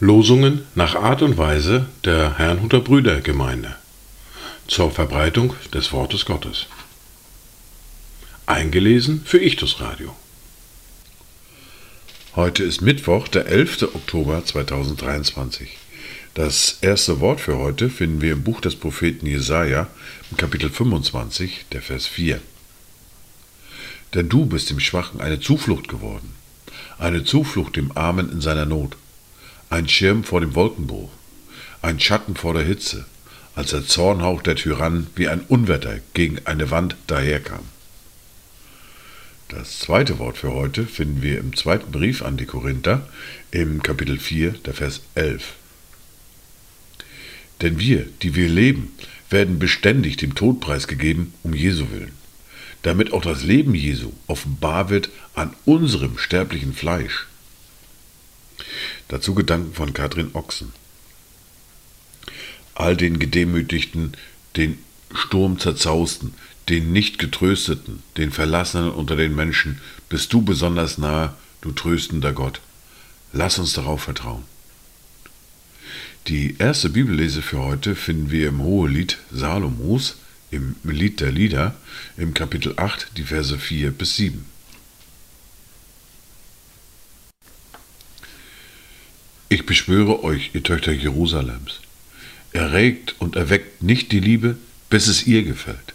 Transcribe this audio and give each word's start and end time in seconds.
Losungen 0.00 0.66
nach 0.74 0.96
Art 0.96 1.22
und 1.22 1.38
Weise 1.38 1.86
der 2.04 2.38
Herrnhuter 2.38 2.80
Brüdergemeinde 2.80 3.76
zur 4.66 4.90
Verbreitung 4.90 5.54
des 5.72 5.92
Wortes 5.92 6.24
Gottes. 6.24 6.66
Eingelesen 8.46 9.22
für 9.24 9.38
Ichtus 9.38 9.80
Radio. 9.80 10.16
Heute 12.34 12.64
ist 12.64 12.80
Mittwoch, 12.80 13.28
der 13.28 13.46
11. 13.46 13.94
Oktober 13.94 14.44
2023. 14.44 15.78
Das 16.34 16.78
erste 16.80 17.20
Wort 17.20 17.40
für 17.40 17.58
heute 17.58 17.90
finden 17.90 18.20
wir 18.20 18.32
im 18.32 18.42
Buch 18.42 18.60
des 18.60 18.74
Propheten 18.74 19.26
Jesaja, 19.26 19.88
im 20.30 20.36
Kapitel 20.36 20.70
25, 20.70 21.66
der 21.72 21.82
Vers 21.82 22.06
4. 22.06 22.40
Denn 24.14 24.28
du 24.28 24.46
bist 24.46 24.70
dem 24.70 24.80
Schwachen 24.80 25.20
eine 25.20 25.40
Zuflucht 25.40 25.88
geworden, 25.88 26.34
eine 26.98 27.24
Zuflucht 27.24 27.76
dem 27.76 27.96
Armen 27.96 28.30
in 28.32 28.40
seiner 28.40 28.66
Not. 28.66 28.96
Ein 29.70 29.88
Schirm 29.88 30.24
vor 30.24 30.40
dem 30.40 30.54
Wolkenbruch, 30.54 31.10
ein 31.82 32.00
Schatten 32.00 32.36
vor 32.36 32.54
der 32.54 32.64
Hitze, 32.64 33.04
als 33.54 33.70
der 33.70 33.84
Zornhauch 33.84 34.42
der 34.42 34.56
Tyrannen 34.56 35.08
wie 35.14 35.28
ein 35.28 35.40
Unwetter 35.40 35.98
gegen 36.14 36.38
eine 36.46 36.70
Wand 36.70 36.96
daherkam. 37.06 37.64
Das 39.48 39.78
zweite 39.78 40.18
Wort 40.18 40.38
für 40.38 40.52
heute 40.52 40.86
finden 40.86 41.22
wir 41.22 41.38
im 41.38 41.56
zweiten 41.56 41.90
Brief 41.90 42.22
an 42.22 42.36
die 42.36 42.44
Korinther 42.44 43.08
im 43.50 43.82
Kapitel 43.82 44.18
4, 44.18 44.52
der 44.64 44.74
Vers 44.74 45.00
11. 45.14 45.54
Denn 47.62 47.80
wir, 47.80 48.06
die 48.22 48.34
wir 48.34 48.48
leben, 48.48 48.92
werden 49.30 49.58
beständig 49.58 50.18
dem 50.18 50.34
Tod 50.34 50.60
preisgegeben 50.60 51.32
um 51.42 51.54
Jesu 51.54 51.90
willen, 51.90 52.12
damit 52.82 53.12
auch 53.12 53.22
das 53.22 53.42
Leben 53.42 53.74
Jesu 53.74 54.12
offenbar 54.26 54.90
wird 54.90 55.10
an 55.34 55.54
unserem 55.64 56.18
sterblichen 56.18 56.74
Fleisch. 56.74 57.26
Dazu 59.08 59.34
Gedanken 59.34 59.74
von 59.74 59.92
Katrin 59.92 60.30
Ochsen. 60.34 60.72
All 62.74 62.96
den 62.96 63.18
Gedemütigten, 63.18 64.12
den 64.56 64.78
Sturm 65.12 65.58
zerzausten, 65.58 66.34
den 66.68 66.92
nicht 66.92 67.18
getrösteten, 67.18 68.02
den 68.16 68.30
Verlassenen 68.30 68.90
unter 68.90 69.16
den 69.16 69.34
Menschen, 69.34 69.80
bist 70.08 70.32
du 70.32 70.42
besonders 70.42 70.98
nahe, 70.98 71.34
du 71.62 71.72
tröstender 71.72 72.32
Gott. 72.32 72.60
Lass 73.32 73.58
uns 73.58 73.72
darauf 73.72 74.02
vertrauen. 74.02 74.44
Die 76.26 76.56
erste 76.58 76.90
Bibellese 76.90 77.40
für 77.40 77.58
heute 77.58 77.94
finden 77.94 78.30
wir 78.30 78.48
im 78.48 78.62
Hohelied 78.62 79.18
Salomos, 79.32 80.16
im 80.50 80.76
Lied 80.84 81.20
der 81.20 81.32
Lieder, 81.32 81.76
im 82.16 82.34
Kapitel 82.34 82.74
8, 82.76 83.16
die 83.16 83.24
Verse 83.24 83.58
4 83.58 83.90
bis 83.90 84.16
7. 84.16 84.44
Ich 89.50 89.64
beschwöre 89.66 90.22
euch, 90.22 90.50
ihr 90.52 90.62
Töchter 90.62 90.92
Jerusalems, 90.92 91.80
erregt 92.52 93.14
und 93.18 93.36
erweckt 93.36 93.82
nicht 93.82 94.12
die 94.12 94.20
Liebe, 94.20 94.56
bis 94.90 95.06
es 95.06 95.26
ihr 95.26 95.42
gefällt. 95.42 95.94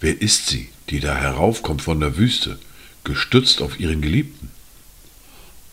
Wer 0.00 0.20
ist 0.20 0.48
sie, 0.48 0.68
die 0.90 1.00
da 1.00 1.16
heraufkommt 1.16 1.82
von 1.82 2.00
der 2.00 2.16
Wüste, 2.16 2.58
gestützt 3.04 3.62
auf 3.62 3.80
ihren 3.80 4.02
Geliebten? 4.02 4.50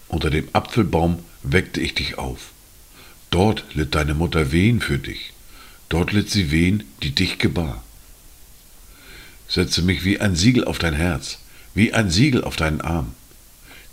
Unter 0.07 0.29
dem 0.29 0.47
Apfelbaum 0.53 1.19
weckte 1.41 1.81
ich 1.81 1.95
dich 1.95 2.17
auf. 2.17 2.51
Dort 3.31 3.65
litt 3.73 3.95
deine 3.95 4.13
Mutter 4.13 4.51
Wehen 4.51 4.79
für 4.79 4.99
dich. 4.99 5.32
Dort 5.93 6.11
litt 6.11 6.31
sie 6.31 6.49
Wehen, 6.49 6.85
die 7.03 7.11
dich 7.11 7.37
gebar. 7.37 7.83
Setze 9.47 9.83
mich 9.83 10.03
wie 10.03 10.19
ein 10.19 10.35
Siegel 10.35 10.65
auf 10.65 10.79
dein 10.79 10.95
Herz, 10.95 11.37
wie 11.75 11.93
ein 11.93 12.09
Siegel 12.09 12.43
auf 12.43 12.55
deinen 12.55 12.81
Arm. 12.81 13.13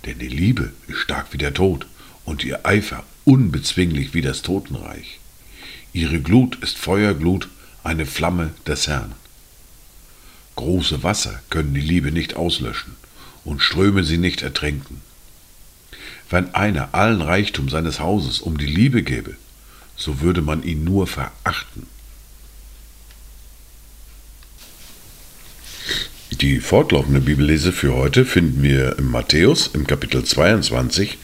Denn 0.07 0.19
die 0.19 0.29
Liebe 0.29 0.73
ist 0.87 0.97
stark 0.97 1.27
wie 1.35 1.37
der 1.37 1.53
Tod 1.53 1.87
und 2.25 2.43
ihr 2.43 2.65
Eifer 2.65 3.05
unbezwinglich 3.27 4.15
wie 4.15 4.23
das 4.23 4.41
Totenreich. 4.41 5.21
Ihre 5.93 6.23
Glut 6.23 6.57
ist 6.63 6.79
Feuerglut, 6.79 7.51
eine 7.85 8.07
Flamme 8.07 8.55
des 8.67 8.89
Herrn. 8.89 9.13
Große 10.57 11.03
Wasser 11.03 11.43
können 11.51 11.75
die 11.75 11.83
Liebe 11.83 12.13
nicht 12.13 12.35
auslöschen 12.35 12.97
und 13.45 13.61
Ströme 13.61 14.05
sie 14.05 14.17
nicht 14.17 14.41
ertränken. 14.41 15.03
Wenn 16.31 16.55
einer 16.55 16.95
allen 16.95 17.21
Reichtum 17.21 17.69
seines 17.69 18.01
Hauses 18.01 18.41
um 18.41 18.57
die 18.57 18.65
Liebe 18.65 19.03
gäbe, 19.03 19.37
so 20.01 20.21
würde 20.21 20.41
man 20.41 20.63
ihn 20.63 20.83
nur 20.83 21.07
verachten. 21.07 21.87
Die 26.31 26.59
fortlaufende 26.59 27.21
Bibellese 27.21 27.71
für 27.71 27.95
heute 27.95 28.25
finden 28.25 28.63
wir 28.63 28.99
im 28.99 29.11
Matthäus 29.11 29.67
im 29.75 29.87
Kapitel 29.87 30.25
22 30.25 31.19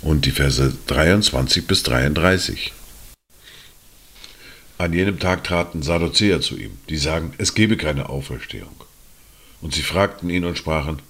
und 0.00 0.24
die 0.24 0.30
Verse 0.30 0.72
23 0.86 1.66
bis 1.66 1.82
33. 1.82 2.72
An 4.78 4.94
jenem 4.94 5.18
Tag 5.18 5.44
traten 5.44 5.82
Sadduzäer 5.82 6.40
zu 6.40 6.56
ihm, 6.56 6.78
die 6.88 6.96
sagen, 6.96 7.34
es 7.36 7.54
gebe 7.54 7.76
keine 7.76 8.08
Auferstehung. 8.08 8.84
Und 9.60 9.74
sie 9.74 9.82
fragten 9.82 10.30
ihn 10.30 10.46
und 10.46 10.56
sprachen, 10.56 11.02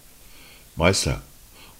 Meister, 0.74 1.22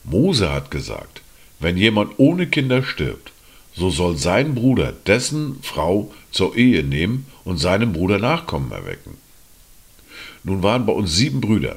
Mose 0.05 0.53
hat 0.53 0.71
gesagt, 0.71 1.21
wenn 1.59 1.77
jemand 1.77 2.13
ohne 2.19 2.47
Kinder 2.47 2.85
stirbt, 2.85 3.33
so 3.75 3.91
soll 3.91 4.17
sein 4.17 4.55
Bruder 4.55 4.93
dessen 4.93 5.59
Frau 5.63 6.13
zur 6.31 6.57
Ehe 6.57 6.83
nehmen 6.83 7.27
und 7.45 7.59
seinem 7.59 7.93
Bruder 7.93 8.19
Nachkommen 8.19 8.71
erwecken. 8.73 9.17
Nun 10.45 10.63
waren 10.63 10.87
bei 10.87 10.93
uns 10.93 11.15
sieben 11.15 11.41
Brüder. 11.41 11.77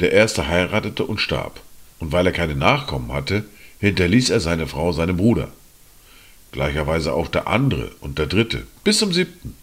Der 0.00 0.12
erste 0.12 0.48
heiratete 0.48 1.04
und 1.04 1.20
starb. 1.20 1.60
Und 1.98 2.12
weil 2.12 2.26
er 2.26 2.32
keine 2.32 2.56
Nachkommen 2.56 3.12
hatte, 3.12 3.44
hinterließ 3.80 4.30
er 4.30 4.40
seine 4.40 4.66
Frau 4.66 4.92
seinem 4.92 5.18
Bruder. 5.18 5.48
Gleicherweise 6.52 7.12
auch 7.12 7.28
der 7.28 7.46
andere 7.46 7.90
und 8.00 8.18
der 8.18 8.26
dritte, 8.26 8.66
bis 8.82 8.98
zum 8.98 9.12
siebten. 9.12 9.54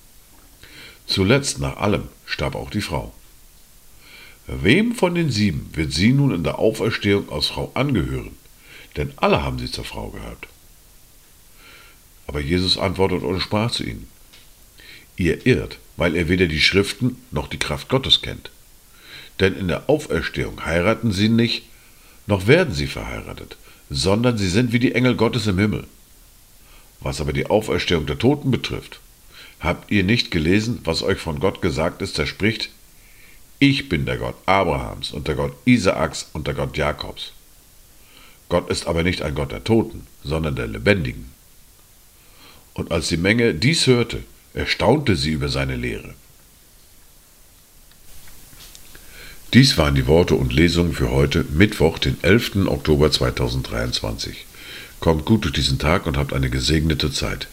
Zuletzt 1.05 1.59
nach 1.59 1.77
allem 1.77 2.03
starb 2.25 2.55
auch 2.55 2.69
die 2.69 2.81
Frau. 2.81 3.13
Wem 4.45 4.95
von 4.95 5.15
den 5.15 5.29
sieben 5.29 5.69
wird 5.73 5.91
sie 5.91 6.13
nun 6.13 6.33
in 6.33 6.43
der 6.43 6.59
Auferstehung 6.59 7.29
aus 7.29 7.47
Frau 7.47 7.71
angehören? 7.73 8.37
Denn 8.95 9.11
alle 9.17 9.43
haben 9.43 9.59
sie 9.59 9.69
zur 9.69 9.83
Frau 9.83 10.09
gehört. 10.09 10.47
Aber 12.27 12.39
Jesus 12.39 12.77
antwortet 12.77 13.23
und 13.23 13.39
sprach 13.39 13.71
zu 13.71 13.83
ihnen, 13.83 14.07
Ihr 15.15 15.45
irrt, 15.47 15.79
weil 15.95 16.15
er 16.15 16.29
weder 16.29 16.47
die 16.47 16.61
Schriften 16.61 17.17
noch 17.31 17.47
die 17.47 17.57
Kraft 17.57 17.89
Gottes 17.89 18.21
kennt. 18.21 18.51
Denn 19.39 19.55
in 19.55 19.67
der 19.67 19.89
Auferstehung 19.89 20.65
heiraten 20.65 21.11
sie 21.11 21.29
nicht, 21.29 21.63
noch 22.27 22.47
werden 22.47 22.73
sie 22.73 22.87
verheiratet, 22.87 23.57
sondern 23.89 24.37
sie 24.37 24.49
sind 24.49 24.73
wie 24.73 24.79
die 24.79 24.93
Engel 24.93 25.15
Gottes 25.15 25.47
im 25.47 25.57
Himmel. 25.57 25.87
Was 26.99 27.21
aber 27.21 27.33
die 27.33 27.47
Auferstehung 27.47 28.05
der 28.05 28.19
Toten 28.19 28.51
betrifft, 28.51 28.99
habt 29.59 29.91
ihr 29.91 30.03
nicht 30.03 30.29
gelesen, 30.29 30.81
was 30.83 31.03
euch 31.03 31.19
von 31.19 31.39
Gott 31.39 31.61
gesagt 31.61 32.01
ist, 32.01 32.17
der 32.17 32.25
spricht, 32.25 32.69
ich 33.59 33.89
bin 33.89 34.05
der 34.05 34.17
Gott 34.17 34.35
Abrahams 34.45 35.11
und 35.11 35.27
der 35.27 35.35
Gott 35.35 35.53
Isaaks 35.65 36.29
und 36.33 36.45
der 36.45 36.53
Gott 36.53 36.77
Jakobs. 36.77 37.31
Gott 38.49 38.69
ist 38.69 38.85
aber 38.87 39.03
nicht 39.03 39.23
ein 39.23 39.35
Gott 39.35 39.51
der 39.51 39.63
Toten, 39.63 40.05
sondern 40.23 40.55
der 40.55 40.67
Lebendigen. 40.67 41.36
Und 42.77 42.91
als 42.91 43.07
die 43.07 43.17
Menge 43.17 43.55
dies 43.55 43.87
hörte, 43.87 44.23
erstaunte 44.53 45.15
sie 45.15 45.31
über 45.31 45.49
seine 45.49 45.75
Lehre. 45.75 46.13
Dies 49.53 49.77
waren 49.79 49.95
die 49.95 50.05
Worte 50.05 50.35
und 50.35 50.53
Lesungen 50.53 50.93
für 50.93 51.09
heute, 51.09 51.43
Mittwoch, 51.49 51.97
den 51.97 52.17
11. 52.21 52.67
Oktober 52.67 53.11
2023. 53.11 54.45
Kommt 54.99 55.25
gut 55.25 55.45
durch 55.45 55.53
diesen 55.53 55.79
Tag 55.79 56.05
und 56.05 56.17
habt 56.17 56.33
eine 56.33 56.51
gesegnete 56.51 57.11
Zeit. 57.11 57.47